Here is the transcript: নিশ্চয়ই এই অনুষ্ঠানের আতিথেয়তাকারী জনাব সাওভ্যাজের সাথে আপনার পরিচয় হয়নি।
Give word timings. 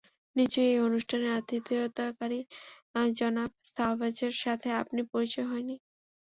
নিশ্চয়ই 0.35 0.71
এই 0.71 0.83
অনুষ্ঠানের 0.87 1.31
আতিথেয়তাকারী 1.39 2.39
জনাব 3.15 3.49
সাওভ্যাজের 3.69 4.33
সাথে 4.43 4.67
আপনার 4.81 5.05
পরিচয় 5.13 5.47
হয়নি। 5.51 5.75